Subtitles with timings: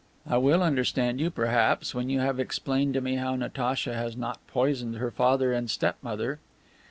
[0.25, 4.39] "I will understand you, perhaps, when you have explained to me how Natacha has not
[4.47, 6.39] poisoned her father and step mother."